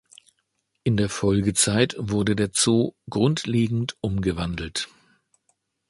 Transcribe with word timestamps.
In 0.83 0.97
der 0.97 1.09
Folgezeit 1.09 1.95
wurde 1.99 2.35
der 2.35 2.49
Zoo 2.55 2.93
grundlegend 3.07 3.97
umgewandelt. 4.01 4.87